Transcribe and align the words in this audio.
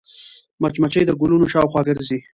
مچمچۍ 0.61 1.03
د 1.05 1.11
ګلونو 1.19 1.45
شاوخوا 1.53 1.81
ګرځي 1.87 2.19